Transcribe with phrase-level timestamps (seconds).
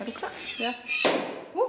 [0.00, 0.32] Er du klar?
[0.60, 0.72] Ja.
[1.54, 1.60] Uh.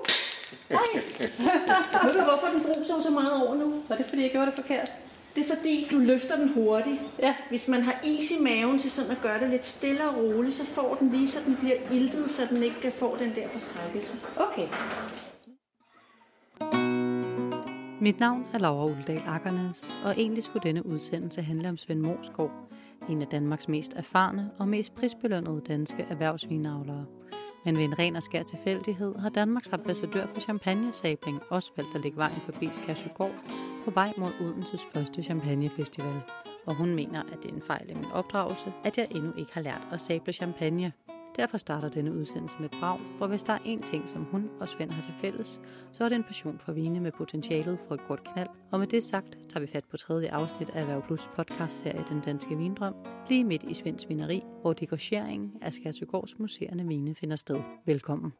[0.70, 0.78] Ej.
[2.06, 3.84] Ved du, hvorfor den bruser så meget over nu?
[3.90, 4.90] Var det, fordi jeg gjorde det forkert?
[5.36, 7.02] Det er fordi, du løfter den hurtigt.
[7.20, 7.36] Ja.
[7.50, 10.56] Hvis man har is i maven til sådan at gøre det lidt stille og roligt,
[10.56, 13.48] så får den lige, så den bliver iltet, så den ikke kan få den der
[13.50, 14.16] forskrækkelse.
[14.36, 14.68] Okay.
[18.02, 22.52] Mit navn er Laura Uldal Akkernes, og egentlig skulle denne udsendelse handle om Svend Morsgaard,
[23.10, 27.06] en af Danmarks mest erfarne og mest prisbelønnede danske erhvervsvinavlere.
[27.68, 32.02] Men ved en ren og skær tilfældighed har Danmarks ambassadør for champagnesabling også valgt at
[32.02, 33.32] lægge vejen forbi Skærsugård
[33.86, 36.22] på vej mod Odenses første champagnefestival.
[36.66, 39.54] Og hun mener, at det er en fejl i min opdragelse, at jeg endnu ikke
[39.54, 40.92] har lært at sable champagne.
[41.38, 44.50] Derfor starter denne udsendelse med et brag, hvor hvis der er én ting, som hun
[44.60, 47.96] og Svend har til fælles, så er det en passion for vine med potentialet for
[47.96, 48.50] et godt knald.
[48.72, 52.22] Og med det sagt, tager vi fat på tredje afsnit af Erhverv Plus podcastserie Den
[52.22, 52.94] Danske Vindrøm,
[53.30, 57.60] lige midt i Svends Vineri, hvor degorgeringen af Skærtøgårds museerne vine finder sted.
[57.86, 58.34] Velkommen.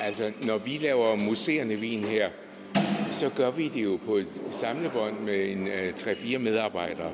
[0.00, 2.30] Altså, når vi laver museerne vin her,
[3.12, 7.12] så gør vi det jo på et samlebånd med en øh, 3-4 medarbejdere.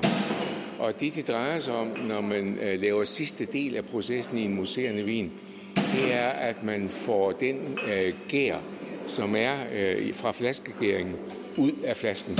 [0.78, 4.42] Og det, det drejer sig om, når man øh, laver sidste del af processen i
[4.42, 5.32] en museerne vin,
[5.76, 8.58] det er, at man får den øh, gær,
[9.06, 11.16] som er øh, fra flaskegæringen,
[11.56, 12.38] ud af flasken.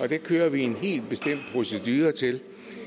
[0.00, 2.40] Og det kører vi en helt bestemt procedure til.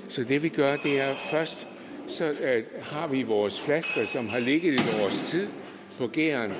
[0.07, 1.67] Så det vi gør, det er først,
[2.07, 5.47] så øh, har vi vores flasker, som har ligget et års tid
[5.97, 6.51] på gæren.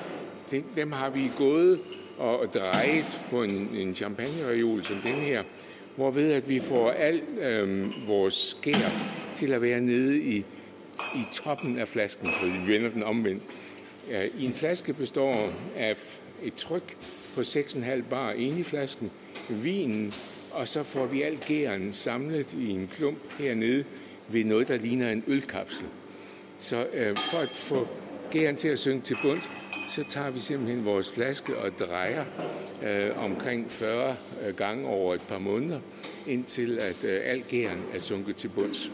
[0.75, 1.79] Dem har vi gået
[2.17, 5.43] og drejet på en, en champagnereol som den her,
[5.95, 8.89] hvorved at vi får alt øh, vores skær
[9.33, 10.37] til at være nede i,
[11.15, 13.43] i toppen af flasken, for vi vender den omvendt.
[14.37, 15.95] I en flaske består af
[16.43, 16.97] et tryk
[17.35, 19.11] på 6,5 bar inde i flasken,
[19.49, 20.13] vinen,
[20.51, 23.85] og så får vi alt gæren samlet i en klump hernede
[24.27, 25.85] ved noget, der ligner en ølkapsel.
[26.59, 27.87] Så øh, for at få
[28.31, 29.41] gæren til at synke til bund,
[29.91, 32.25] så tager vi simpelthen vores flaske og drejer
[32.83, 35.79] øh, omkring 40 øh, gange over et par måneder,
[36.27, 38.91] indtil at øh, al gæren er sunket til bunds.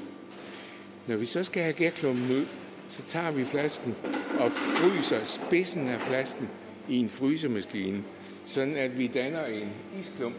[1.08, 2.46] Når vi så skal have gærklumpen ud,
[2.90, 3.96] så tager vi flasken
[4.40, 6.50] og fryser spidsen af flasken
[6.90, 8.04] i en frysemaskine,
[8.46, 9.70] sådan at vi danner en
[10.00, 10.36] isklump.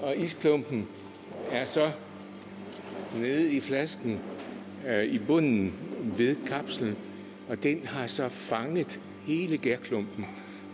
[0.00, 0.88] Og isklumpen
[1.50, 1.90] er så
[3.16, 4.20] nede i flasken
[4.88, 5.74] øh, i bunden
[6.16, 6.96] ved kapslen,
[7.48, 10.26] og den har så fanget hele gærklumpen,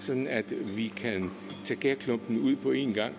[0.02, 1.30] sådan at vi kan
[1.64, 3.14] tage gærklumpen ud på en gang.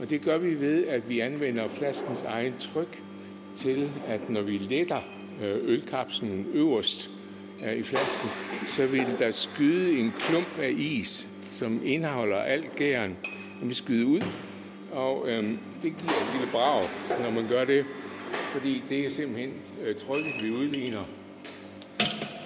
[0.00, 3.02] Og det gør vi ved, at vi anvender flaskens egen tryk
[3.56, 5.00] til, at når vi letter
[5.42, 7.10] øh, ølkapslen øverst
[7.66, 8.28] øh, i flasken,
[8.66, 13.16] så vil der skyde en klump af is, som indeholder alt gæren,
[13.62, 14.22] og vi skyder ud.
[14.92, 16.84] Og øhm, det giver et lille brag,
[17.22, 17.84] når man gør det,
[18.32, 19.52] fordi det er simpelthen
[19.84, 21.04] øh, trykket, vi udligner.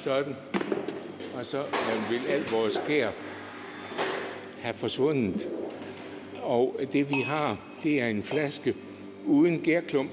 [0.01, 0.37] Sådan.
[1.35, 3.11] Og så øh, vil alt vores gær
[4.63, 5.49] have forsvundet.
[6.43, 8.75] Og det vi har, det er en flaske
[9.27, 10.11] uden gærklump,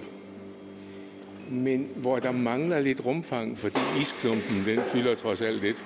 [1.49, 5.83] men hvor der mangler lidt rumfang, fordi isklumpen den fylder trods alt lidt.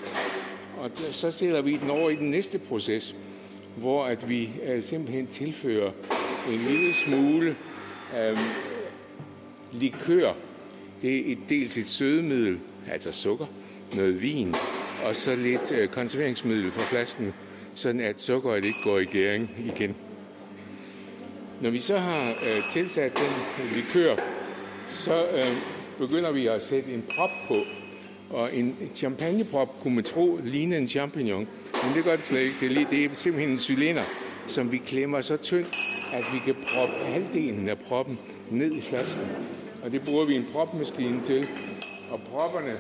[0.78, 3.16] Og så sætter vi den over i den næste proces,
[3.76, 5.92] hvor at vi øh, simpelthen tilfører
[6.52, 7.56] en lille smule
[8.20, 8.38] øh,
[9.72, 10.34] likør.
[11.02, 12.60] Det er et, dels et sødemiddel,
[12.92, 13.46] altså sukker,
[13.94, 14.56] noget vin,
[15.06, 17.34] og så lidt øh, konserveringsmiddel for flasken,
[17.76, 19.96] sådan at sukkeret ikke går i gæring igen.
[21.62, 24.16] Når vi så har øh, tilsat den likør,
[24.88, 25.58] så øh,
[25.98, 27.58] begynder vi at sætte en prop på.
[28.30, 31.48] Og en champagneprop kunne man tro ligner en champignon,
[31.84, 32.56] men det gør det slet ikke.
[32.60, 34.04] Det er, lige, det er simpelthen en cylinder,
[34.48, 35.66] som vi klemmer så tynd,
[36.14, 38.20] at vi kan proppe halvdelen af proppen
[38.52, 39.28] ned i flasken.
[39.84, 41.48] Og det bruger vi en propmaskine til.
[42.12, 42.74] Og propperne,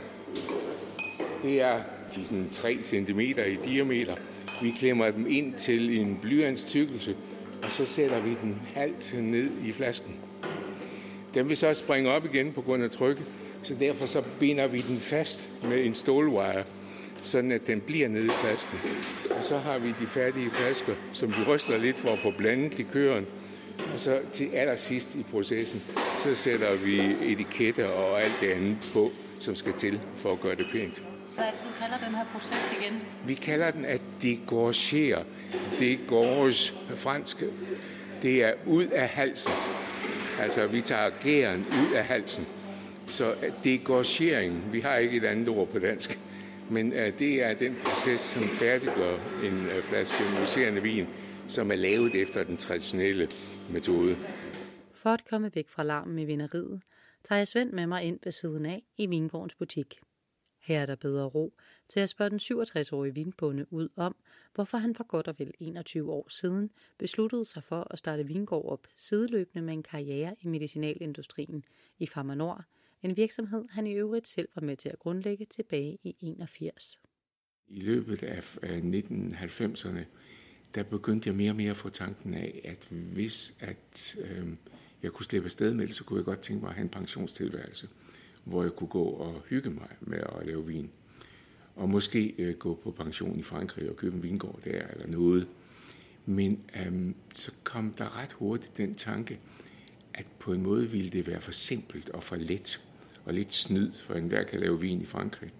[1.43, 1.81] det er
[2.15, 4.15] de sådan 3 cm i diameter.
[4.63, 7.15] Vi klemmer dem ind til en blyantstykkelse,
[7.63, 10.15] og så sætter vi den halvt ned i flasken.
[11.33, 13.25] Den vil så springe op igen på grund af trykket,
[13.63, 16.63] så derfor så binder vi den fast med en stålwire,
[17.21, 18.79] sådan at den bliver nede i flasken.
[19.37, 22.77] Og så har vi de færdige flasker, som vi ryster lidt for at få blandet
[22.77, 23.25] likøren.
[23.93, 25.81] Og så til allersidst i processen,
[26.23, 30.55] så sætter vi etiketter og alt det andet på, som skal til for at gøre
[30.55, 31.12] det pænt.
[31.35, 33.01] Hvad er det, du kalder den her proces igen?
[33.25, 35.23] Vi kalder den at degorgere.
[35.79, 37.43] Degorge fransk.
[38.21, 39.51] Det er ud af halsen.
[40.39, 42.47] Altså, vi tager gæren ud af halsen.
[43.07, 46.19] Så degorgering, vi har ikke et andet ord på dansk,
[46.69, 51.07] men uh, det er den proces, som færdiggør en uh, flaske museerende vin,
[51.47, 53.27] som er lavet efter den traditionelle
[53.69, 54.15] metode.
[54.93, 56.81] For at komme væk fra larmen i vineriet,
[57.23, 59.99] tager jeg Svend med mig ind ved siden af i Vingårdens butik.
[60.63, 61.53] Her er der bedre ro
[61.87, 64.15] til at spørge den 67-årige vinbonde ud om,
[64.53, 68.71] hvorfor han for godt og vel 21 år siden besluttede sig for at starte Vingård
[68.71, 71.65] op sideløbende med en karriere i medicinalindustrien
[71.99, 72.63] i Pharma Nord,
[73.01, 76.99] en virksomhed han i øvrigt selv var med til at grundlægge tilbage i 81.
[77.67, 80.03] I løbet af 1990'erne,
[80.75, 84.47] der begyndte jeg mere og mere at få tanken af, at hvis at, øh,
[85.03, 86.89] jeg kunne slippe afsted med det, så kunne jeg godt tænke mig at have en
[86.89, 87.89] pensionstilværelse
[88.43, 90.89] hvor jeg kunne gå og hygge mig med at lave vin.
[91.75, 95.47] Og måske øh, gå på pension i Frankrig og købe en vingård der eller noget.
[96.25, 99.39] Men øhm, så kom der ret hurtigt den tanke,
[100.13, 102.85] at på en måde ville det være for simpelt og for let
[103.25, 105.51] og lidt snyd, for enhver kan lave vin i Frankrig.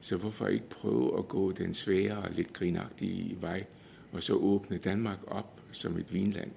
[0.00, 3.64] Så hvorfor ikke prøve at gå den svære og lidt grinagtige vej,
[4.12, 6.50] og så åbne Danmark op som et vinland?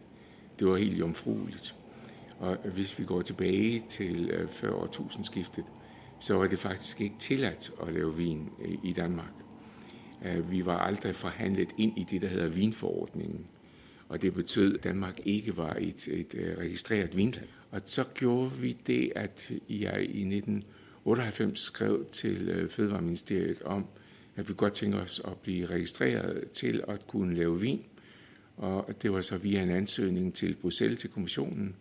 [0.59, 1.75] Det var helt jomfrueligt.
[2.43, 5.65] Og hvis vi går tilbage til øh, før årtusindskiftet,
[6.19, 9.33] så var det faktisk ikke tilladt at lave vin øh, i Danmark.
[10.25, 13.45] Øh, vi var aldrig forhandlet ind i det, der hedder vinforordningen.
[14.09, 17.47] Og det betød, at Danmark ikke var et, et registreret vinland.
[17.71, 23.85] Og så gjorde vi det, at jeg i 1998 skrev til Fødevareministeriet om,
[24.35, 27.85] at vi godt tænker os at blive registreret til at kunne lave vin.
[28.57, 31.75] Og det var så via en ansøgning til Bruxelles, til kommissionen.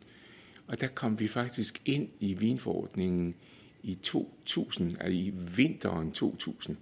[0.67, 3.35] Og der kom vi faktisk ind i vinforordningen
[3.83, 6.77] i 2000, altså i vinteren 2000.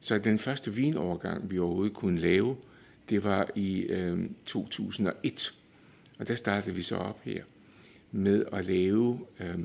[0.00, 2.56] Så den første vinovergang, vi overhovedet kunne lave,
[3.08, 5.54] det var i øh, 2001.
[6.18, 7.44] Og der startede vi så op her
[8.12, 9.58] med at lave øh,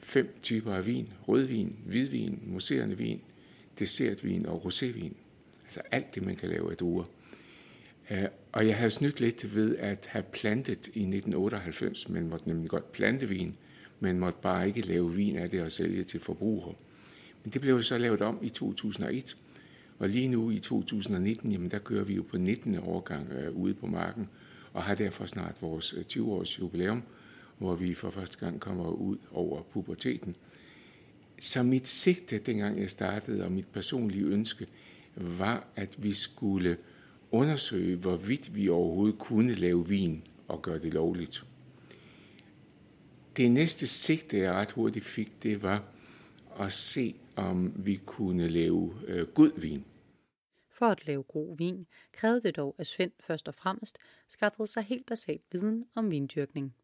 [0.00, 1.12] fem typer af vin.
[1.28, 3.20] Rødvin, hvidvin, mousserende vin,
[3.78, 5.12] dessertvin og rosévin.
[5.64, 7.04] Altså alt det, man kan lave af druer.
[8.10, 12.70] Øh, og jeg havde snydt lidt ved at have plantet i 1998, men måtte nemlig
[12.70, 13.56] godt plante vin,
[14.00, 16.74] men måtte bare ikke lave vin af det og sælge til forbrugere.
[17.44, 19.36] Men det blev så lavet om i 2001,
[19.98, 22.78] og lige nu i 2019, jamen der kører vi jo på 19.
[22.78, 24.28] årgang øh, ude på marken,
[24.72, 27.02] og har derfor snart vores øh, 20-års jubilæum,
[27.58, 30.36] hvor vi for første gang kommer ud over puberteten.
[31.40, 34.66] Så mit sigte, dengang jeg startede, og mit personlige ønske,
[35.16, 36.76] var, at vi skulle
[37.30, 41.44] undersøge, hvorvidt vi overhovedet kunne lave vin og gøre det lovligt.
[43.36, 45.84] Det næste sigte, jeg ret hurtigt fik, det var
[46.60, 49.84] at se, om vi kunne lave øh, god vin.
[50.70, 53.98] For at lave god vin krævede det dog, at Svend først og fremmest
[54.28, 56.74] skaffede sig helt basalt viden om vindyrkning.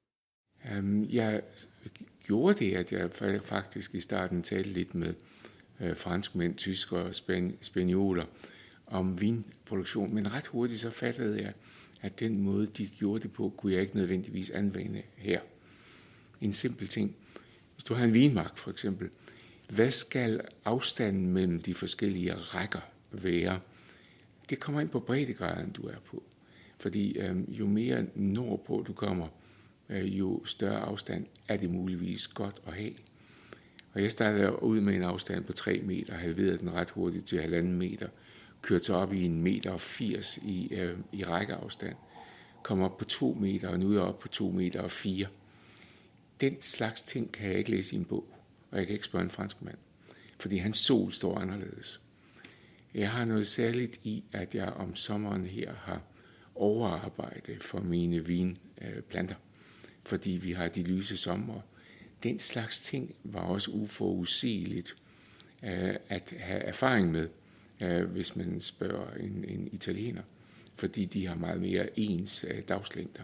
[0.79, 1.43] Um, jeg
[2.26, 3.11] gjorde det, at jeg
[3.44, 5.14] faktisk i starten talte lidt med
[5.81, 8.25] øh, franskmænd, tyskere og span- spanioler,
[8.87, 9.20] om
[9.64, 10.14] produktion.
[10.14, 11.52] men ret hurtigt så fattede jeg,
[12.02, 15.40] at den måde, de gjorde det på, kunne jeg ikke nødvendigvis anvende her.
[16.40, 17.16] En simpel ting.
[17.75, 19.08] Hvis du har en vinmark for eksempel,
[19.69, 22.81] hvad skal afstanden mellem de forskellige rækker
[23.12, 23.61] være?
[24.50, 26.22] Det kommer ind på breddegraden, du er på.
[26.78, 29.28] Fordi øh, jo mere nordpå du kommer,
[29.88, 32.93] øh, jo større afstand er det muligvis godt at have.
[33.93, 37.40] Og jeg startede ud med en afstand på 3 meter, halverede den ret hurtigt til
[37.40, 38.08] halvanden meter–
[38.64, 41.96] kørt sig op i en meter og 80 i, øh, i rækkeafstand,
[42.62, 45.26] kom op på 2 meter, og nu er jeg oppe på 2 meter og 4.
[46.40, 48.25] Den slags ting kan jeg ikke læse i en bog,
[48.70, 49.78] og jeg kan ikke spørge en fransk mand,
[50.38, 52.00] fordi hans sol står anderledes.
[52.94, 56.03] Jeg har noget særligt i, at jeg om sommeren her har
[56.55, 59.36] overarbejde for mine vinplanter,
[60.05, 61.60] fordi vi har de lyse sommer.
[62.22, 64.96] Den slags ting var også uforudsigeligt
[65.62, 67.29] øh, at have erfaring med
[67.81, 70.22] øh, hvis man spørger en, en italiener,
[70.74, 73.22] fordi de har meget mere ens øh, dagslængder.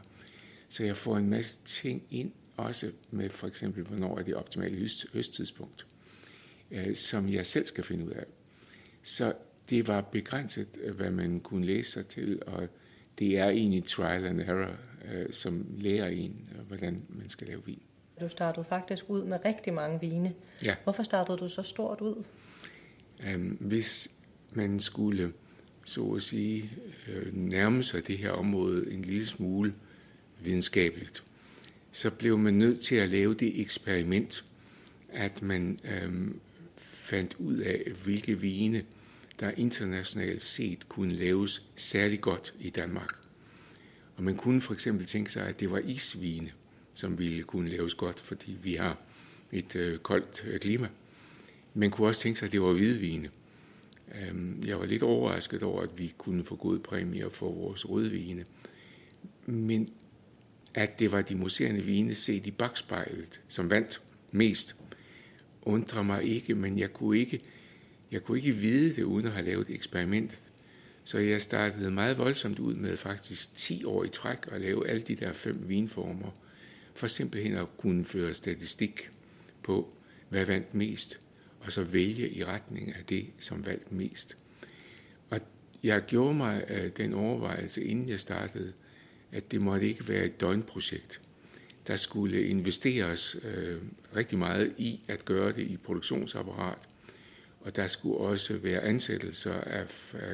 [0.68, 4.76] Så jeg får en masse ting ind, også med for eksempel, hvornår er det optimale
[4.76, 5.86] høst, høsttidspunkt,
[6.70, 8.24] øh, som jeg selv skal finde ud af.
[9.02, 9.32] Så
[9.70, 10.66] det var begrænset,
[10.96, 12.68] hvad man kunne læse sig til, og
[13.18, 14.76] det er egentlig trial and error,
[15.12, 17.82] øh, som lærer en, øh, hvordan man skal lave vin.
[18.20, 20.34] Du startede faktisk ud med rigtig mange vine.
[20.64, 20.76] Ja.
[20.84, 22.24] Hvorfor startede du så stort ud?
[23.26, 24.10] Øhm, hvis
[24.56, 25.32] man skulle
[25.84, 26.70] så at sige
[27.08, 29.74] øh, nærme sig det her område en lille smule
[30.40, 31.24] videnskabeligt,
[31.92, 34.44] så blev man nødt til at lave det eksperiment,
[35.08, 36.28] at man øh,
[36.76, 38.84] fandt ud af, hvilke vine,
[39.40, 43.14] der internationalt set kunne laves særlig godt i Danmark.
[44.16, 46.52] Og man kunne for eksempel tænke sig, at det var isvine,
[46.94, 48.98] som ville kunne laves godt, fordi vi har
[49.52, 50.88] et øh, koldt øh, klima.
[51.74, 53.30] Man kunne også tænke sig, at det var hvidvine.
[54.14, 58.44] Øhm, jeg var lidt overrasket over, at vi kunne få gode præmier for vores rødvine.
[59.46, 59.90] Men
[60.74, 64.00] at det var de museerne vine set i bagspejlet, som vandt,
[64.32, 64.76] mest,
[65.62, 67.40] undrer mig ikke, men jeg kunne ikke,
[68.10, 70.42] jeg kunne ikke vide det, uden at have lavet eksperimentet.
[71.04, 75.02] Så jeg startede meget voldsomt ud med faktisk 10 år i træk at lave alle
[75.02, 76.30] de der fem vinformer,
[76.94, 79.10] for simpelthen at kunne føre statistik
[79.62, 79.92] på,
[80.28, 81.20] hvad vandt mest,
[81.60, 84.36] og så vælge i retning af det, som valgte mest.
[85.30, 85.40] Og
[85.82, 88.72] jeg gjorde mig øh, den overvejelse, inden jeg startede,
[89.32, 91.20] at det måtte ikke være et døgnprojekt.
[91.86, 93.82] Der skulle investeres øh,
[94.16, 96.78] rigtig meget i at gøre det i produktionsapparat,
[97.60, 99.86] og der skulle også være ansættelser af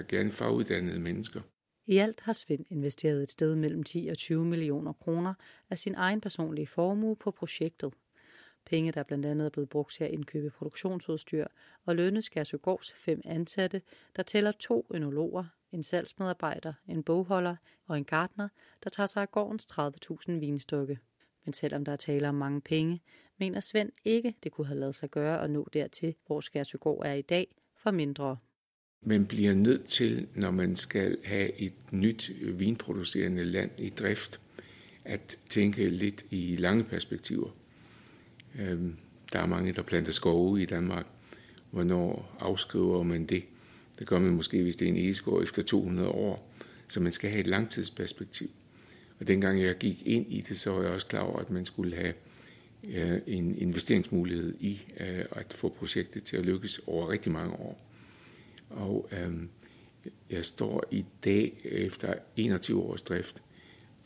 [0.09, 1.41] gerne faguddannede mennesker.
[1.87, 5.35] I alt har Svend investeret et sted mellem 10 og 20 millioner kroner
[5.71, 7.95] af sin egen personlige formue på projektet.
[8.67, 11.47] Penge, der blandt andet er blevet brugt til at indkøbe produktionsudstyr
[11.85, 13.83] og lønne Skærsøgårds fem ansatte,
[14.17, 17.57] der tæller to ønologer, en salgsmedarbejder, en bogholder
[17.87, 18.49] og en gartner,
[18.85, 20.99] der tager sig af gårdens 30.000 vinstokke.
[21.45, 23.03] Men selvom der er tale om mange penge,
[23.39, 27.13] mener Svend ikke, det kunne have lavet sig gøre at nå dertil, hvor Skærsøgård er
[27.13, 28.37] i dag, for mindre.
[29.03, 34.41] Man bliver nødt til, når man skal have et nyt vinproducerende land i drift,
[35.05, 37.51] at tænke lidt i lange perspektiver.
[38.59, 38.97] Øhm,
[39.33, 41.07] der er mange, der planter skove i Danmark.
[41.71, 43.45] Hvornår afskriver man det?
[43.99, 46.53] Det gør man måske, hvis det er en egeskov efter 200 år.
[46.89, 48.51] Så man skal have et langtidsperspektiv.
[49.21, 51.65] Og dengang jeg gik ind i det, så var jeg også klar over, at man
[51.65, 52.15] skulle have
[52.85, 57.87] øh, en investeringsmulighed i øh, at få projektet til at lykkes over rigtig mange år.
[58.71, 59.49] Og øhm,
[60.31, 63.43] jeg står i dag efter 21 års drift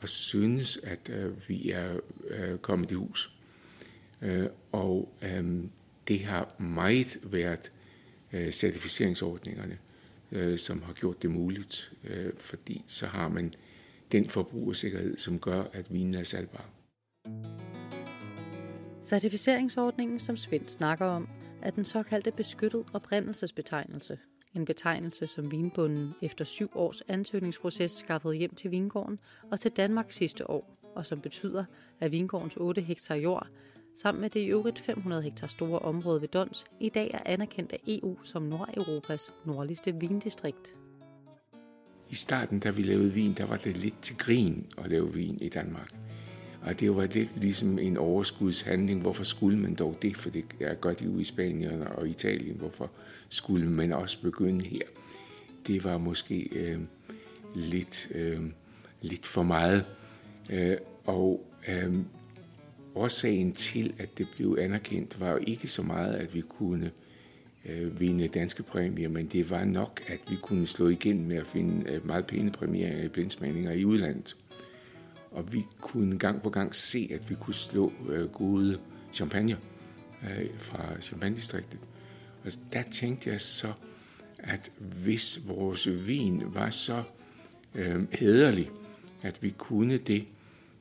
[0.00, 3.39] og synes, at øh, vi er øh, kommet i hus.
[4.22, 5.64] Øh, og øh,
[6.08, 7.72] det har meget været
[8.32, 9.78] øh, certificeringsordningerne,
[10.32, 11.92] øh, som har gjort det muligt,
[12.38, 13.54] fordi så har man
[14.12, 16.70] den forbrugersikkerhed, som gør, at vinen er salgbar.
[19.02, 21.28] Certificeringsordningen, som Svend snakker om,
[21.62, 24.18] er den såkaldte beskyttet oprindelsesbetegnelse.
[24.54, 29.18] En betegnelse, som vinbunden efter syv års ansøgningsproces skaffede hjem til vingården
[29.50, 31.64] og til Danmark sidste år, og som betyder,
[32.00, 33.46] at vingårdens 8 hektar jord,
[33.94, 37.73] sammen med det i øvrigt 500 hektar store område ved Dons, i dag er anerkendt
[37.73, 40.75] af EU som Nordeuropas nordligste vindistrikt.
[42.11, 45.38] I starten, da vi lavede vin, der var det lidt til grin at lave vin
[45.40, 45.88] i Danmark.
[46.62, 49.00] Og det var lidt ligesom en overskudshandling.
[49.00, 50.16] Hvorfor skulle man dog det?
[50.16, 52.56] For det er godt i Spanien og Italien.
[52.56, 52.90] Hvorfor
[53.28, 54.82] skulle man også begynde her?
[55.66, 56.78] Det var måske øh,
[57.54, 58.40] lidt, øh,
[59.02, 59.85] lidt for meget.
[60.50, 61.94] Øh, og øh,
[62.94, 66.90] årsagen til, at det blev anerkendt, var jo ikke så meget, at vi kunne
[67.66, 71.47] øh, vinde danske præmier, men det var nok, at vi kunne slå igen med at
[71.47, 74.37] finde øh, meget pæne præmieringer i blindsmagninger i udlandet.
[75.30, 78.78] Og vi kunne gang på gang se, at vi kunne slå øh, gode
[79.12, 79.56] champagne
[80.23, 81.80] øh, fra champagne-distriktet.
[82.44, 83.73] Og der tænkte jeg så,
[84.38, 84.70] at
[85.02, 87.02] hvis vores vin var så
[87.75, 88.70] øh, hederlig,
[89.23, 90.26] at vi kunne det,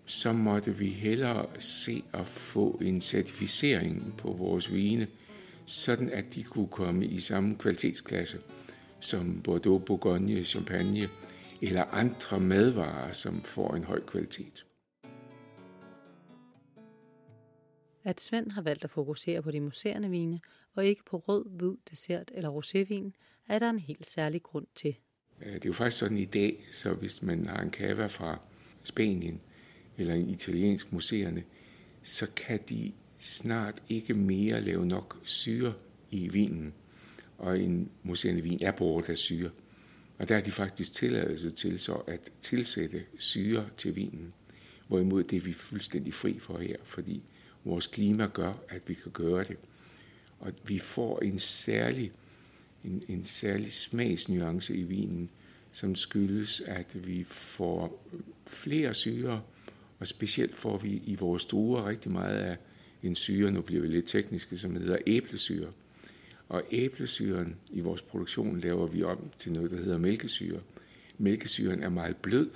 [0.10, 5.08] så måtte vi hellere se at få en certificering på vores vine,
[5.66, 8.38] sådan at de kunne komme i samme kvalitetsklasse
[9.00, 11.10] som Bordeaux, Bourgogne, Champagne
[11.62, 14.66] eller andre madvarer, som får en høj kvalitet.
[18.04, 20.39] At Svend har valgt at fokusere på de museerne vine,
[20.75, 23.12] og ikke på rød, hvid, dessert eller rosévin,
[23.50, 24.96] er der en helt særlig grund til.
[25.39, 28.46] Det er jo faktisk sådan i dag, så hvis man har en cava fra
[28.84, 29.42] Spanien
[30.00, 31.44] eller en italiensk museerne,
[32.03, 35.74] så kan de snart ikke mere lave nok syre
[36.12, 36.74] i vinen.
[37.38, 39.50] Og en museerne vin er båret af syre.
[40.18, 44.34] Og der er de faktisk tilladelse til så at tilsætte syre til vinen.
[44.88, 47.22] Hvorimod det er vi fuldstændig fri for her, fordi
[47.63, 49.58] vores klima gør, at vi kan gøre det.
[50.39, 52.12] Og vi får en særlig,
[52.84, 55.29] en, en særlig smagsnuance i vinen,
[55.72, 58.06] som skyldes, at vi får
[58.48, 59.41] flere syre,
[60.00, 62.58] og specielt får vi i vores druer rigtig meget af
[63.03, 65.68] en syre, nu bliver vi lidt tekniske, som hedder æblesyre.
[66.50, 70.60] Og æblesyren i vores produktion laver vi om til noget, der hedder mælkesyre.
[71.18, 72.50] Mælkesyren er meget blød,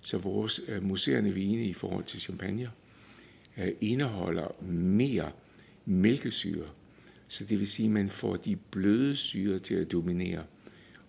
[0.00, 2.70] så vores øh, uh, museerne vine i forhold til champagne
[3.58, 5.32] uh, indeholder mere
[5.84, 6.66] mælkesyre.
[7.28, 10.44] Så det vil sige, at man får de bløde syre til at dominere.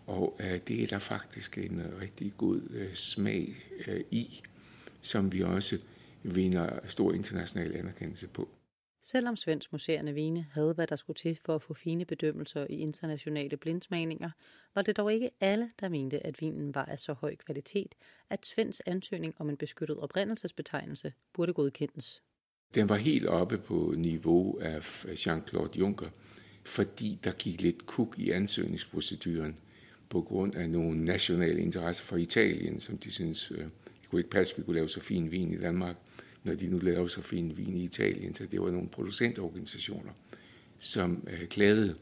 [0.08, 2.62] Og øh, det er der faktisk en rigtig god
[2.94, 3.56] smag
[4.12, 4.42] i,
[5.02, 5.78] som vi også
[6.24, 8.50] vinder stor international anerkendelse på.
[9.02, 12.74] Selvom Svends Museerne Vine havde, hvad der skulle til for at få fine bedømmelser i
[12.74, 14.30] internationale blindsmagninger,
[14.76, 17.96] var det dog ikke alle, der mente, at vinen var af så høj kvalitet,
[18.30, 22.22] at Svends ansøgning om en beskyttet oprindelsesbetegnelse burde godkendes.
[22.76, 26.10] Den var helt oppe på niveau af Jean-Claude Juncker,
[26.64, 29.60] fordi der gik lidt kuk i ansøgningsproceduren
[30.10, 33.66] på grund af nogle nationale interesser for Italien, som de synes, øh,
[34.08, 35.96] det kunne ikke passe, at vi kunne lave så fin vin i Danmark,
[36.44, 38.36] når de nu laver så fin vin i Italien.
[38.36, 40.12] Så det var nogle producentorganisationer,
[40.80, 41.96] som øh, klagede.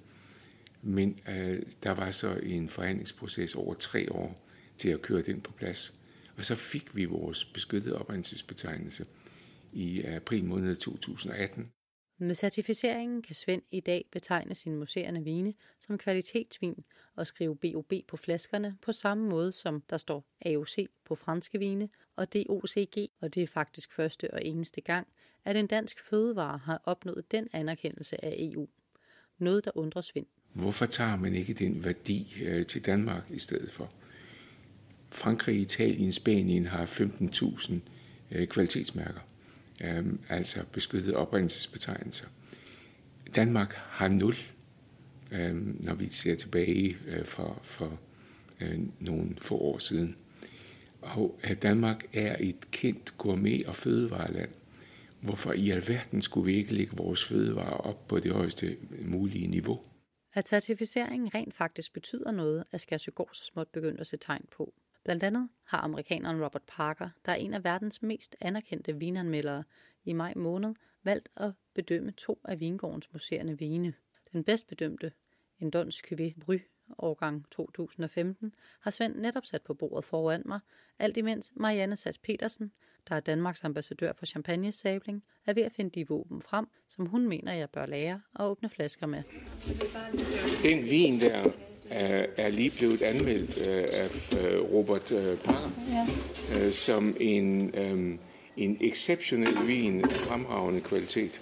[0.81, 5.51] Men øh, der var så en forhandlingsproces over tre år til at køre den på
[5.51, 5.93] plads.
[6.37, 9.05] Og så fik vi vores beskyttede oprindelsesbetegnelse
[9.73, 11.74] i april måned 2018.
[12.17, 16.83] Med certificeringen kan Svend i dag betegne sine museerne vine som kvalitetsvin
[17.15, 21.89] og skrive BOB på flaskerne på samme måde som der står AOC på franske vine
[22.15, 25.07] og DOCG, og det er faktisk første og eneste gang,
[25.45, 28.67] at en dansk fødevare har opnået den anerkendelse af EU.
[29.37, 30.25] Noget, der undrer Svend.
[30.53, 33.91] Hvorfor tager man ikke den værdi øh, til Danmark i stedet for?
[35.09, 37.73] Frankrig, Italien, Spanien har 15.000
[38.31, 39.19] øh, kvalitetsmærker
[39.81, 42.27] øh, altså beskyttede oprindelsesbetegnelser.
[43.35, 44.35] Danmark har nul,
[45.31, 47.99] øh, når vi ser tilbage øh, for, for
[48.61, 50.17] øh, nogle få år siden.
[51.01, 54.49] Og at Danmark er et kendt gourmet- og fødevareland.
[55.19, 59.81] Hvorfor i alverden skulle vi ikke lægge vores fødevarer op på det højeste mulige niveau?
[60.33, 64.73] At certificeringen rent faktisk betyder noget, er Skærsøgård så småt begyndt at se tegn på.
[65.05, 69.63] Blandt andet har amerikaneren Robert Parker, der er en af verdens mest anerkendte vinanmeldere,
[70.03, 73.93] i maj måned valgt at bedømme to af vingårdens museerne vine.
[74.33, 75.11] Den bedst bedømte,
[75.59, 76.57] en Dons Cuvée Bry,
[76.97, 80.59] årgang 2015, har Svend netop sat på bordet foran mig,
[80.99, 82.71] alt imens Marianne Sats Petersen,
[83.09, 87.27] der er Danmarks ambassadør for champagne-sabling, er ved at finde de våben frem, som hun
[87.27, 89.23] mener, jeg bør lære at åbne flasker med.
[90.63, 91.51] Den vin der
[91.89, 95.69] er lige blevet anmeldt øh, af øh, Robert øh, Parker
[96.53, 96.71] ja.
[96.71, 97.75] som en,
[98.57, 101.41] en exceptionel vin af fremragende kvalitet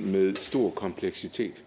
[0.00, 1.64] med stor kompleksitet.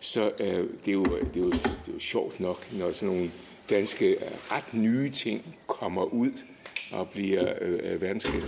[0.00, 3.30] Så det er, jo, det, er jo, det er jo sjovt nok, når sådan nogle
[3.70, 4.16] danske
[4.52, 6.32] ret nye ting kommer ud
[6.90, 8.46] og bliver øh, verdenskendte.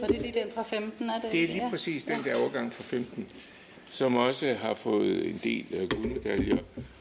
[0.00, 1.32] Og det er lige den fra 15, er det?
[1.32, 1.70] Det er lige ja.
[1.70, 3.26] præcis den der overgang fra 15
[3.90, 6.58] som også har fået en del øh, guldmedaljer.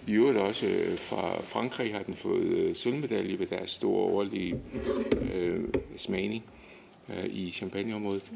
[0.08, 4.60] I øvrigt også øh, fra Frankrig har den fået øh, sølvmedalje ved deres store årlige
[5.34, 5.64] øh,
[5.98, 6.44] smagning
[7.10, 8.32] øh, i champagneområdet.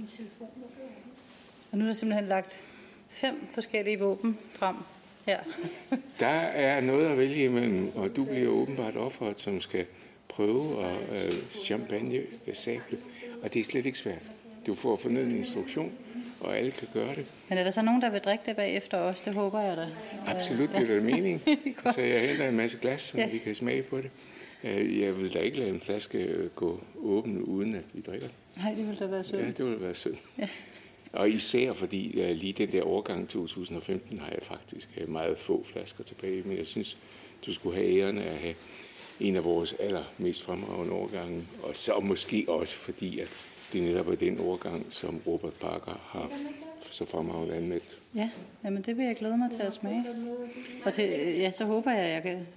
[1.72, 2.62] Og nu er der simpelthen lagt
[3.10, 4.76] fem forskellige våben frem
[5.26, 5.40] her.
[6.20, 9.86] der er noget at vælge imellem, og du bliver åbenbart offeret, som skal
[10.28, 12.22] prøve at øh, champagne
[12.54, 12.98] sable.
[13.44, 14.22] Og det er slet ikke svært.
[14.68, 15.92] Du får fornøden en instruktion,
[16.40, 17.26] og alle kan gøre det.
[17.50, 19.22] Men er der så nogen, der vil drikke det bagefter også?
[19.26, 19.88] Det håber jeg da.
[20.26, 21.42] Absolut, det er da mening.
[21.96, 23.28] så jeg henter en masse glas, så ja.
[23.28, 24.12] vi kan smage på det.
[24.64, 28.28] Øh, jeg vil da ikke lade en flaske øh, gå åben, uden at vi drikker.
[28.58, 29.42] Nej, det ville da være synd.
[29.42, 30.16] Ja, det ville være synd.
[30.38, 30.48] Ja.
[31.14, 36.04] Og især fordi uh, lige den der årgang 2015 har jeg faktisk meget få flasker
[36.04, 36.98] tilbage, men jeg synes,
[37.46, 38.56] du skulle have æren af at have
[39.20, 43.28] en af vores allermest fremragende årgange, og så måske også fordi, at
[43.74, 46.32] det er netop den overgang, som Robert Parker har
[46.92, 47.86] så fremragende anmeldt.
[48.16, 48.30] Ja,
[48.64, 50.06] jamen det vil jeg glæde mig til at smage.
[50.86, 51.04] Og til,
[51.38, 52.48] ja, så håber jeg, at jeg kan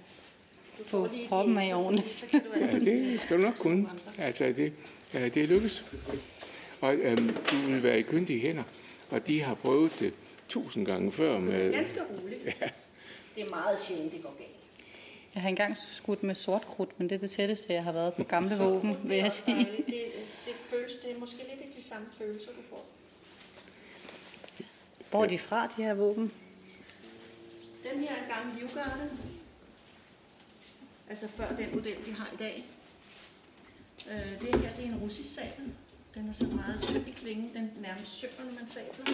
[0.85, 2.25] få proppen af ordentligt.
[2.33, 3.89] ja, det skal du nok kunne.
[4.17, 4.73] Altså, det,
[5.13, 5.85] ja, det er lykkes.
[6.81, 8.63] Og øhm, du vil være i kyndige hænder,
[9.09, 10.13] og de har prøvet det
[10.47, 11.39] tusind gange før.
[11.39, 12.45] Med, Ganske roligt.
[12.45, 12.69] Ja.
[13.35, 14.49] Det er meget sjældent, det går galt.
[15.35, 18.13] Jeg har engang skudt med sort krudt, men det er det tætteste, jeg har været
[18.13, 19.67] på gamle våben, vil jeg sige.
[19.87, 19.95] Det,
[20.73, 22.85] føles, det er måske lidt de samme følelser, du får.
[25.09, 26.31] Hvor er de fra, de her våben?
[27.91, 29.09] Den her er en gammel livgarde.
[31.09, 32.65] Altså før den model, de har i dag.
[34.11, 35.73] Øh, det her det er en russisk sabel.
[36.15, 39.05] Den er så meget tynd i klingen, den nærmest synger, når man sabler.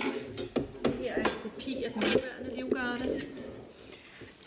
[0.84, 3.22] Det her er en kopi af den nuværende livgarde.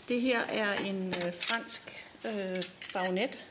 [0.07, 3.45] Det her er en øh, fransk øh, bagnet,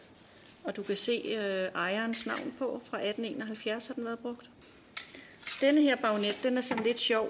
[0.64, 2.82] og du kan se øh, ejerens navn på.
[2.90, 4.50] Fra 1871 har den været brugt.
[5.60, 7.28] Denne her bagnet, den er sådan lidt sjov,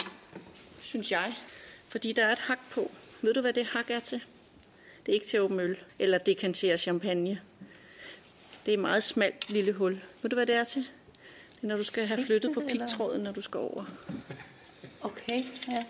[0.81, 1.35] synes jeg,
[1.89, 2.91] fordi der er et hak på.
[3.23, 4.21] Ved du, hvad det hak er til?
[5.07, 7.41] Det er ikke til at åbne øl eller dekantere champagne.
[8.67, 10.01] Det er et meget smalt lille hul.
[10.23, 10.83] Ved du, hvad det er til?
[10.83, 13.85] Det er, når du skal have flyttet på pigtråden, når du skal over.
[15.01, 15.85] Okay, ja.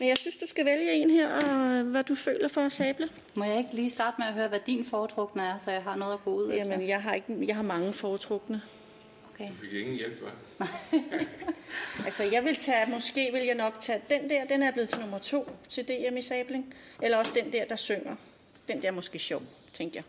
[0.00, 3.08] Men jeg synes, du skal vælge en her, og hvad du føler for at sable.
[3.34, 5.96] Må jeg ikke lige starte med at høre, hvad din foretrukne er, så jeg har
[5.96, 6.86] noget at gå ud Jamen, efter?
[6.86, 8.62] jeg har, ikke, jeg har mange foretrukne.
[9.34, 9.48] Okay.
[9.48, 10.66] Du fik ingen hjælp, hva'?
[12.04, 15.00] altså, jeg vil tage, måske vil jeg nok tage den der, den er blevet til
[15.00, 16.74] nummer to til DM i sabling.
[17.02, 18.16] Eller også den der, der synger.
[18.68, 20.04] Den der er måske sjov, tænker jeg.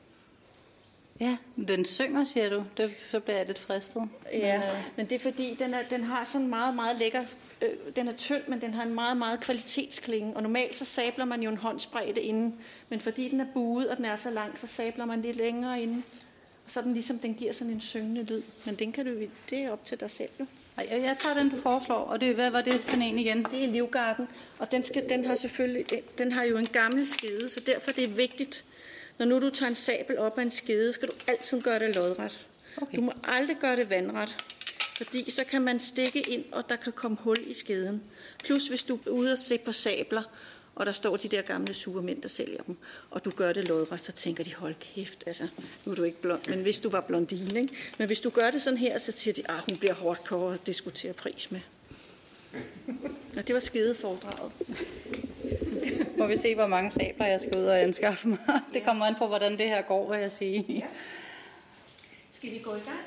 [1.19, 2.63] Ja, den synger, siger du.
[2.77, 4.09] Det, så bliver jeg lidt fristet.
[4.33, 4.83] Ja, men, øh...
[4.95, 7.23] men det er fordi, den, er, den har sådan meget, meget lækker...
[7.61, 10.35] Øh, den er tynd, men den har en meget, meget kvalitetsklinge.
[10.35, 12.55] Og normalt så sabler man jo en håndsbredde inden.
[12.89, 15.81] Men fordi den er buet, og den er så lang, så sabler man lidt længere
[15.81, 16.03] inden.
[16.65, 18.41] Og så den ligesom, den giver sådan en syngende lyd.
[18.65, 19.11] Men den kan du,
[19.49, 20.45] det er op til dig selv jo.
[20.77, 21.95] Ej, jeg tager den, du foreslår.
[21.95, 23.43] Og det, hvad var det for en igen?
[23.43, 24.27] Det er Livgarden.
[24.59, 25.85] Og den, skal, den har selvfølgelig,
[26.17, 28.65] den har jo en gammel skede, så derfor det er vigtigt,
[29.17, 31.95] når nu du tager en sabel op af en skede, skal du altid gøre det
[31.95, 32.45] lodret.
[32.81, 32.95] Okay.
[32.95, 34.35] Du må aldrig gøre det vandret,
[34.97, 38.03] fordi så kan man stikke ind, og der kan komme hul i skeden.
[38.43, 40.23] Plus hvis du er ude og se på sabler,
[40.75, 42.77] og der står de der gamle surmænd, der sælger dem,
[43.11, 45.47] og du gør det lodret, så tænker de, hold kæft, altså,
[45.85, 47.73] nu er du ikke blond, men hvis du var blondine, ikke?
[47.97, 50.65] Men hvis du gør det sådan her, så siger de, ah, hun bliver hardcore og
[50.65, 51.59] diskuterer pris med.
[53.37, 54.51] Og det var skide foredraget.
[56.17, 58.39] Må vi se, hvor mange sabler jeg skal ud og anskaffe mig.
[58.73, 60.65] Det kommer an på, hvordan det her går, vil jeg sige.
[60.69, 60.85] Ja.
[62.31, 62.99] Skal vi gå i gang?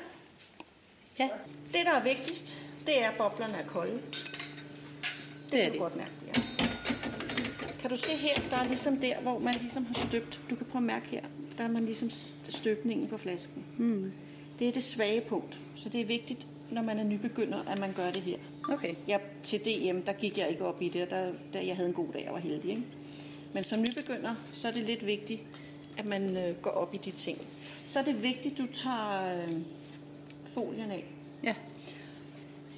[1.19, 1.29] Ja.
[1.73, 3.93] Det, der er vigtigst, det er, at boblerne er kolde.
[3.93, 5.79] Det, det er det.
[5.79, 6.41] godt mærke, ja.
[7.81, 10.39] Kan du se her, der er ligesom der, hvor man ligesom har støbt.
[10.49, 11.21] Du kan prøve at mærke her.
[11.57, 12.09] Der er man ligesom
[12.49, 13.65] støbningen på flasken.
[13.77, 14.11] Mm.
[14.59, 15.57] Det er det svage punkt.
[15.75, 18.37] Så det er vigtigt, når man er nybegynder, at man gør det her.
[18.69, 18.95] Okay.
[19.07, 21.95] Jeg, til DM, der gik jeg ikke op i det, der, der jeg havde en
[21.95, 22.69] god dag og var heldig.
[22.69, 22.83] Ikke?
[23.53, 25.41] Men som nybegynder, så er det lidt vigtigt,
[25.97, 27.37] at man øh, går op i de ting.
[27.85, 29.53] Så er det vigtigt, at du tager øh,
[30.45, 31.05] folien af.
[31.43, 31.55] Ja.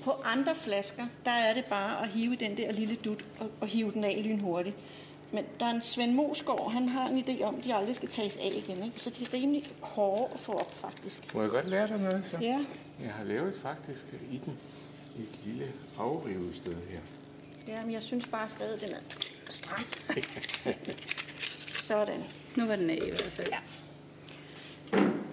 [0.03, 3.67] På andre flasker, der er det bare at hive den der lille dut og, og
[3.67, 4.83] hive den af lynhurtigt.
[5.31, 8.09] Men der er en Svend Mosgaard, han har en idé om, at de aldrig skal
[8.09, 8.83] tages af igen.
[8.83, 8.99] Ikke?
[8.99, 11.33] Så de er rimelig hårde at få op, faktisk.
[11.33, 12.37] Må jeg godt lære dig noget, så?
[12.41, 12.65] Ja.
[13.03, 14.57] Jeg har lavet faktisk i den
[15.19, 16.99] et lille afrivested her.
[17.67, 18.99] Ja, men jeg synes bare stadig, den er
[19.53, 19.85] stram.
[21.67, 22.23] Sådan.
[22.57, 23.47] Nu var den af i hvert fald.
[23.51, 23.59] Ja.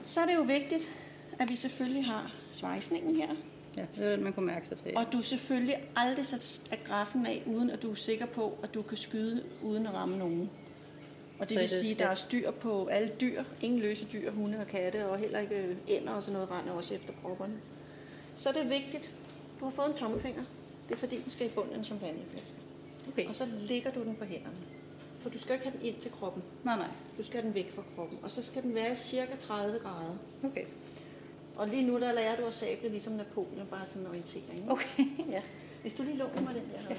[0.05, 0.91] Så er det jo vigtigt,
[1.39, 3.29] at vi selvfølgelig har svejsningen her.
[3.77, 4.97] Ja, det er man kunne mærke sig til.
[4.97, 8.83] Og du selvfølgelig aldrig sætter grafen af, uden at du er sikker på, at du
[8.83, 10.51] kan skyde uden at ramme nogen.
[11.39, 13.45] Og det så vil det sige, at der er styr på alle dyr.
[13.61, 16.95] Ingen løse dyr, hunde og katte, og heller ikke ænder og sådan noget render også
[16.95, 17.55] efter propperne.
[18.37, 19.11] Så er det vigtigt.
[19.61, 20.43] Du har fået en tommelfinger.
[20.89, 22.57] Det er fordi, den skal i bunden af en champagneflaske.
[23.13, 23.27] Okay.
[23.27, 24.57] Og så lægger du den på hænderne.
[25.19, 26.43] For du skal ikke have den ind til kroppen.
[26.65, 26.89] Nej, nej.
[27.19, 28.19] Du skal have den væk fra kroppen.
[28.23, 30.17] Og så skal den være cirka 30 grader.
[30.45, 30.65] Okay.
[31.57, 34.71] Og lige nu, der lærer du at sable ligesom Napoleon, bare sådan en orientering.
[34.71, 35.43] Okay, ja.
[35.83, 36.95] Hvis du lige låner mig den der.
[36.95, 36.97] Ja.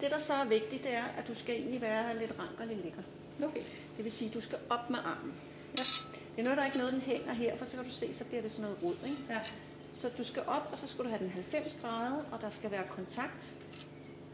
[0.00, 2.66] Det, der så er vigtigt, det er, at du skal egentlig være lidt rank og
[2.66, 3.02] lidt lækker.
[3.42, 3.62] Okay.
[3.96, 5.34] Det vil sige, at du skal op med armen.
[5.78, 5.82] Ja.
[6.36, 8.14] Det er noget, der er ikke noget, den hænger her, for så kan du se,
[8.14, 9.08] så bliver det sådan noget rod.
[9.08, 9.22] Ikke?
[9.30, 9.40] Ja.
[9.92, 12.70] Så du skal op, og så skal du have den 90 grader, og der skal
[12.70, 13.56] være kontakt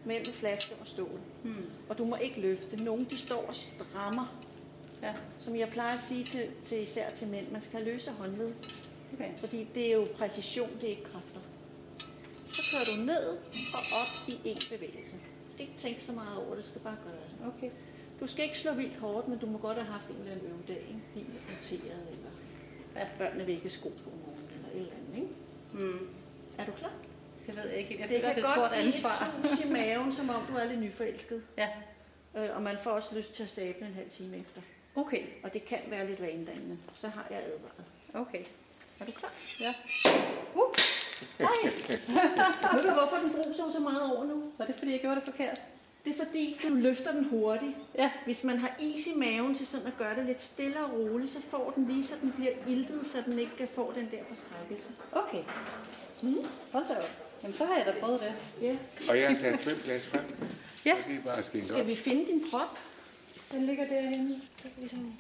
[0.07, 1.21] mellem flaske og stål.
[1.45, 1.71] Hmm.
[1.89, 2.85] Og du må ikke løfte.
[2.85, 4.41] Nogle de står og strammer.
[5.03, 5.15] Ja.
[5.39, 8.53] Som jeg plejer at sige til, til især til mænd, man skal løse håndled.
[9.13, 9.31] Okay.
[9.37, 11.41] Fordi det er jo præcision, det er ikke kræfter.
[12.53, 13.29] Så kører du ned
[13.75, 15.17] og op i en bevægelse.
[15.59, 17.55] Ikke tænke så meget over det, skal bare gøre det.
[17.57, 17.71] Okay.
[18.21, 20.47] Du skal ikke slå vildt hårdt, men du må godt have haft en eller anden
[20.51, 21.01] øvedag, ikke?
[21.15, 22.31] Bil monteret, eller
[22.95, 25.29] at børnene vil ikke sko på morgenen, eller et eller andet, ikke?
[25.73, 26.09] Mm.
[26.59, 26.93] Er du klar?
[27.47, 27.97] Jeg ved ikke.
[28.01, 29.31] Jeg det føler, kan det er et stort godt ansvar.
[29.41, 31.43] blive et sus i maven, som om du er lidt nyforelsket.
[31.59, 31.69] Ja.
[32.37, 34.61] Øh, og man får også lyst til at sable en halv time efter.
[34.97, 35.23] Okay.
[35.43, 36.79] Og det kan være lidt vanedannende.
[36.95, 37.85] Så har jeg advaret.
[38.29, 38.45] Okay.
[39.01, 39.33] Er du klar?
[39.61, 39.75] Ja.
[40.55, 40.75] Uh!
[41.39, 41.47] Ej!
[42.75, 44.53] Ved du, hvorfor den bruser så meget over nu?
[44.59, 45.63] Var det, fordi jeg gjorde det forkert?
[46.05, 47.73] Det er fordi, du løfter den hurtigt.
[47.99, 48.11] Ja.
[48.25, 51.31] Hvis man har is i maven til sådan at gøre det lidt stille og roligt,
[51.31, 54.19] så får den lige, så den bliver iltet, så den ikke kan få den der
[54.29, 54.91] forskrækkelse.
[55.13, 55.43] Okay.
[56.23, 56.47] Mm.
[56.73, 57.26] Hold da op.
[57.43, 58.33] Jamen, så har jeg da prøvet det.
[58.63, 58.77] Ja.
[59.09, 60.25] Og jeg har sat fem glas frem.
[60.87, 60.93] Ja.
[60.97, 62.79] Så det er bare skændt Skal vi finde din prop?
[63.53, 64.41] Den ligger derhenne.
[64.79, 65.13] Ligesom,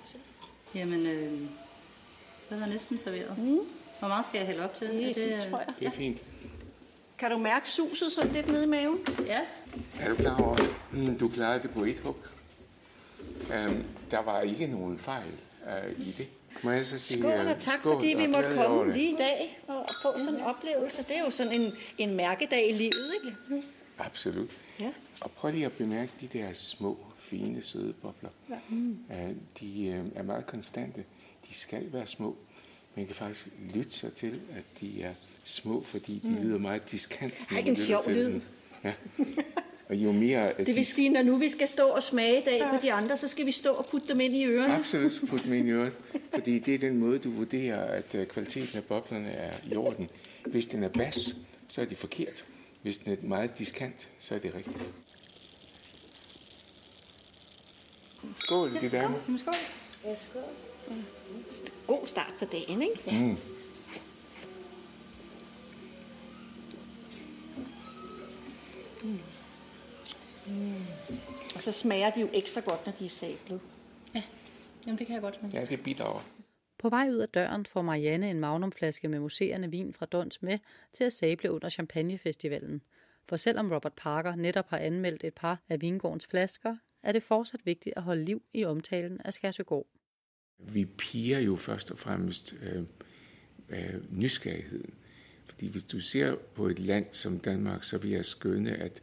[0.74, 1.40] Jamen, øh,
[2.48, 3.38] så er der næsten serveret.
[3.38, 3.58] Mm.
[3.98, 4.88] Hvor meget skal jeg hælde op til?
[4.88, 5.74] Det er Er fint, øh, tror jeg.
[5.78, 6.22] Det er fint.
[7.18, 8.98] Kan du mærke suset sådan lidt nede i maven?
[9.26, 9.40] Ja.
[10.00, 10.54] Er du klar over,
[11.12, 12.16] at du klarede det på et hug?
[13.40, 16.28] Um, der var ikke nogen fejl uh, i det.
[16.62, 19.16] Må jeg så sige, Skål øh, og tak, skål fordi vi måtte komme lige i
[19.16, 21.02] dag og få sådan en oplevelse.
[21.02, 23.66] Det er jo sådan en, en mærkedag i livet, ikke?
[23.98, 24.50] Absolut.
[24.80, 24.92] Ja.
[25.20, 28.30] Og prøv lige at bemærke de der små, fine, søde bobler.
[28.50, 28.58] Ja.
[28.68, 28.98] Mm.
[29.60, 31.04] De øh, er meget konstante.
[31.48, 32.36] De skal være små.
[32.94, 35.14] Man kan faktisk lytte sig til, at de er
[35.44, 36.42] små, fordi de mm.
[36.42, 37.34] lyder meget diskant.
[37.50, 38.40] Ej, en sjov lyd.
[38.84, 38.92] Ja.
[39.88, 40.52] Og jo mere...
[40.58, 42.92] Det de vil sige, når nu vi skal stå og smage i dag på de
[42.92, 44.74] andre, så skal vi stå og putte dem ind i ørerne.
[44.74, 45.92] Absolut putte dem ind i øret.
[46.34, 50.10] Fordi det er den måde, du vurderer, at øh, kvaliteten af boblerne er i orden.
[50.46, 51.36] Hvis den er bas,
[51.68, 52.44] så er det forkert.
[52.82, 54.78] Hvis den er meget diskant, så er det rigtigt.
[58.36, 59.18] Skål, de damer.
[59.26, 60.42] Jamen, skål.
[61.86, 63.00] God start på dagen, ikke?
[63.06, 63.18] Ja.
[63.18, 63.36] Mm.
[69.02, 69.18] Mm.
[70.48, 70.74] Mm.
[71.54, 73.60] Og så smager de jo ekstra godt, når de er sablet.
[74.14, 74.22] Ja,
[74.86, 75.60] Jamen, det kan jeg godt smage.
[75.60, 76.22] Ja, det bidrager.
[76.78, 80.58] På vej ud af døren får Marianne en magnumflaske med museerne vin fra Dons med
[80.92, 82.82] til at sable under Champagnefestivalen.
[83.28, 87.60] For selvom Robert Parker netop har anmeldt et par af vingårdens flasker, er det fortsat
[87.64, 89.86] vigtigt at holde liv i omtalen af Skærsøgård.
[90.58, 92.82] Vi piger jo først og fremmest øh,
[93.68, 94.94] øh, nysgerrigheden.
[95.46, 99.02] Fordi hvis du ser på et land som Danmark, så vil jeg skønne, at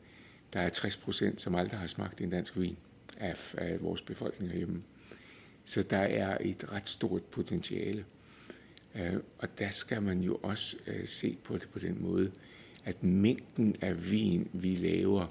[0.54, 2.78] der er 60 procent, som aldrig har smagt en dansk vin
[3.18, 4.84] af, af vores befolkning herhjemme.
[5.66, 8.06] Så der er et ret stort potentiale.
[8.96, 12.32] Øh, og der skal man jo også øh, se på det på den måde,
[12.86, 15.28] at mængden af vin, vi laver,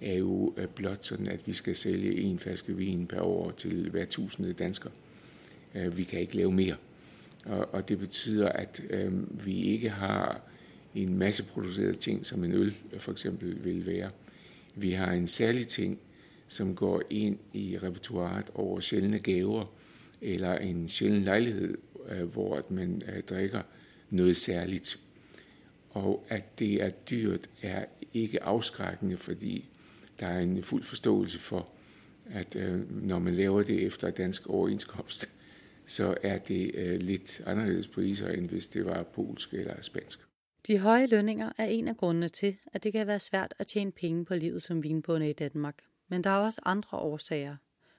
[0.00, 3.90] er jo øh, blot sådan, at vi skal sælge en flaske vin per år til
[3.90, 4.90] hver tusinde dansker.
[5.74, 6.76] Øh, vi kan ikke lave mere.
[7.44, 10.40] Og, og det betyder, at øh, vi ikke har
[10.94, 14.10] en masse produceret ting, som en øl øh, for eksempel vil være.
[14.74, 15.98] Vi har en særlig ting,
[16.48, 19.72] som går ind i repertoiret over sjældne gaver,
[20.20, 21.78] eller en sjælden lejlighed,
[22.08, 23.62] øh, hvor man øh, drikker
[24.10, 25.00] noget særligt.
[25.90, 29.68] Og at det er dyrt, er ikke afskrækkende, fordi
[30.20, 31.72] der er en fuld forståelse for,
[32.30, 35.28] at øh, når man laver det efter dansk overenskomst,
[35.86, 40.27] så er det øh, lidt anderledes priser, end hvis det var polsk eller spansk.
[40.66, 43.92] De høje lønninger er en af grundene til, at det kan være svært at tjene
[43.92, 45.84] penge på livet som vinbonde i Danmark.
[46.08, 47.56] Men der er også andre årsager.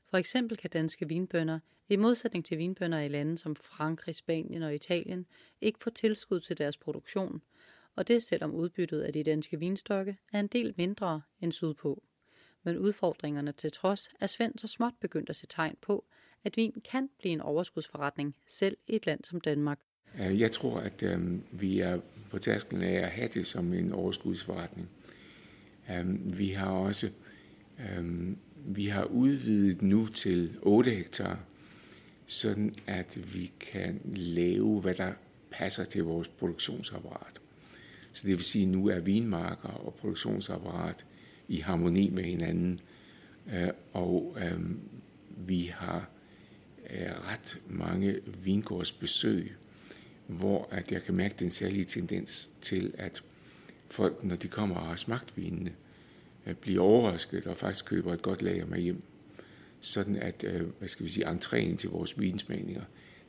[0.10, 4.74] For eksempel kan danske vinbønder, i modsætning til vinbønder i lande som Frankrig, Spanien og
[4.74, 5.26] Italien,
[5.62, 7.42] ikke få tilskud til deres produktion,
[7.96, 12.04] og det selvom udbyttet af de danske vinstokke er en del mindre end sydpå.
[12.64, 16.06] Men udfordringerne til trods er Svend så småt begyndt at se tegn på,
[16.44, 19.80] at vin kan blive en overskudsforretning, selv i et land som Danmark.
[20.20, 21.20] Øh, jeg tror, at øh,
[21.52, 22.00] vi er
[22.32, 24.90] på tærsklen af at have det som en overskudsforretning.
[25.92, 27.10] Øh, vi har også
[27.80, 31.40] øh, vi har udvidet nu til 8 hektar,
[32.28, 35.14] sådan at vi kan lave, hvad der
[35.52, 37.40] passer til vores produktionsapparat.
[38.14, 41.06] Så det vil sige, at nu er vinmarker og produktionsapparat
[41.48, 42.80] i harmoni med hinanden,
[43.54, 44.62] øh, og øh,
[45.48, 46.10] vi har
[46.90, 49.56] øh, ret mange vingårdsbesøg,
[50.30, 53.24] hvor at jeg kan mærke den særlige tendens til, at
[53.90, 55.72] folk, når de kommer og har smagt vinene,
[56.46, 59.02] øh, bliver overrasket og faktisk køber et godt lager med hjem.
[59.82, 62.84] Sådan at, øh, hvad skal vi sige, entréen til vores vinsmagninger,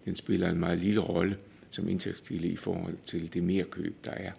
[0.04, 1.38] den spiller en meget lille rolle
[1.70, 4.32] som indtægtskilde i forhold til det mere køb, der er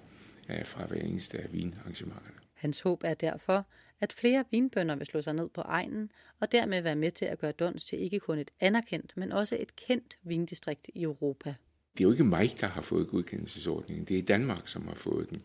[0.49, 2.35] øh, fra hver eneste af vinarrangementerne.
[2.53, 3.65] Hans håb er derfor,
[4.01, 7.39] at flere vinbønder vil slå sig ned på egnen, og dermed være med til at
[7.39, 11.55] gøre Dons til ikke kun et anerkendt, men også et kendt vindistrikt i Europa.
[11.97, 14.05] Det er jo ikke mig, der har fået godkendelsesordningen.
[14.05, 15.41] Det er Danmark, som har fået den.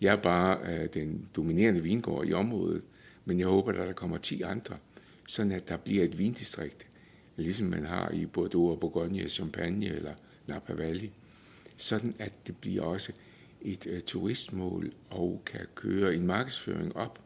[0.00, 2.82] Jeg er bare øh, den dominerende vingård i området,
[3.24, 4.76] men jeg håber, at der kommer 10 andre,
[5.26, 6.86] sådan at der bliver et vindistrikt,
[7.36, 10.14] ligesom man har i Bordeaux og Bourgogne, Champagne eller
[10.48, 11.08] Napa Valley,
[11.76, 13.12] sådan at det bliver også
[13.62, 17.20] et øh, turistmål og kan køre en markedsføring op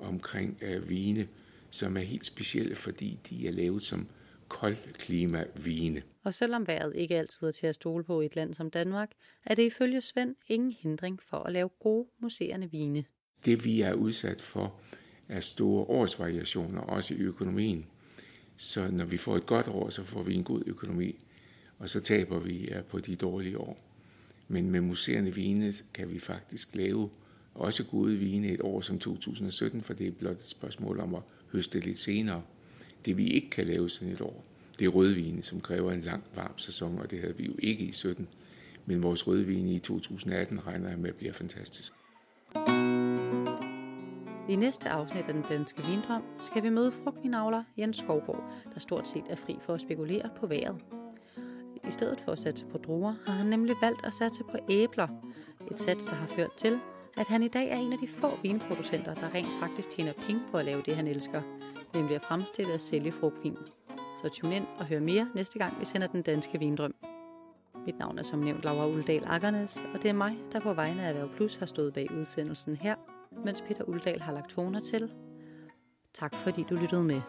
[0.00, 1.28] omkring øh, vine,
[1.70, 4.06] som er helt specielle, fordi de er lavet som
[4.52, 6.02] koldklima-vine.
[6.24, 9.10] Og selvom vejret ikke altid er til at stole på i et land som Danmark,
[9.46, 13.04] er det ifølge Svend ingen hindring for at lave gode museerne vine.
[13.44, 14.74] Det vi er udsat for
[15.28, 17.86] er store årsvariationer, også i økonomien.
[18.56, 21.24] Så når vi får et godt år, så får vi en god økonomi,
[21.78, 23.78] og så taber vi på de dårlige år.
[24.48, 27.10] Men med museerne vine kan vi faktisk lave
[27.54, 31.22] også gode vine et år som 2017, for det er blot et spørgsmål om at
[31.52, 32.42] høste lidt senere.
[33.04, 34.44] Det vi ikke kan lave sådan et år,
[34.78, 37.84] det er rødvin, som kræver en lang, varm sæson, og det havde vi jo ikke
[37.84, 38.28] i 17.
[38.86, 41.92] Men vores rødvin i 2018 regner jeg med at blive fantastisk.
[44.48, 49.08] I næste afsnit af Den Danske Vindrøm skal vi møde frugtvinavler Jens Skovgaard, der stort
[49.08, 50.76] set er fri for at spekulere på vejret.
[51.88, 55.08] I stedet for at satse på druer, har han nemlig valgt at satse på æbler.
[55.70, 56.78] Et sats, der har ført til,
[57.16, 60.42] at han i dag er en af de få vinproducenter, der rent faktisk tjener penge
[60.50, 61.42] på at lave det, han elsker,
[61.94, 63.56] nemlig at fremstille og sælge frugtvin.
[64.22, 66.94] Så tune ind og hør mere næste gang, vi sender Den Danske Vindrøm.
[67.86, 71.02] Mit navn er som nævnt Laura Uldal Akkernes, og det er mig, der på vegne
[71.02, 72.94] af Erhverv Plus har stået bag udsendelsen her,
[73.44, 75.12] mens Peter Uldal har lagt toner til.
[76.14, 77.20] Tak fordi du lyttede med.